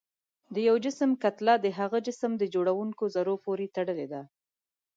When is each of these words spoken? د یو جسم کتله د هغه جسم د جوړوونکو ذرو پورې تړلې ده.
د 0.53 0.55
یو 0.67 0.75
جسم 0.85 1.11
کتله 1.23 1.53
د 1.61 1.67
هغه 1.79 1.97
جسم 2.07 2.31
د 2.37 2.43
جوړوونکو 2.53 3.03
ذرو 3.15 3.35
پورې 3.45 3.67
تړلې 3.75 4.07
ده. 4.13 4.21